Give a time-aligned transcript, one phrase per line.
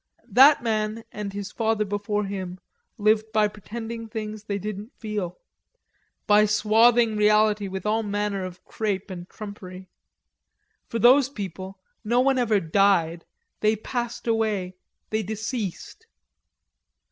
[0.31, 2.59] That man and his father before him
[2.97, 5.37] lived by pretending things they didn't feel,
[6.25, 9.89] by swathing reality with all manner of crepe and trumpery.
[10.87, 13.25] For those people, no one ever died,
[13.59, 14.75] they passed away,
[15.11, 16.07] they deceased.